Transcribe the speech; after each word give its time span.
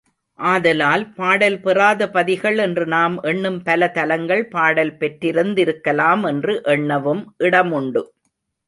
ஆதலால் 0.39 1.03
பாடல் 1.13 1.57
பெறாத 1.59 2.07
பதிகள் 2.09 2.57
என்று 2.57 2.85
நாம் 2.85 3.17
எண்ணும் 3.23 3.61
பல 3.61 3.89
தலங்கள் 3.89 4.43
பாடல்கள் 4.47 4.97
பெற்றிருந்திருக்கலாம் 4.99 6.25
என்று 6.27 6.55
எண்ணவும் 6.75 7.23
இடமுண்டு. 7.39 8.03